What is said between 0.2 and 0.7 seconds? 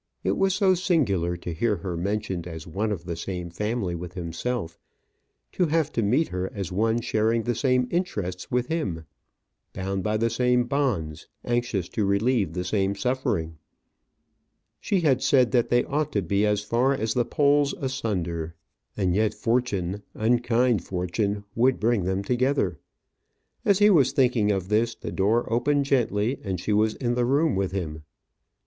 It was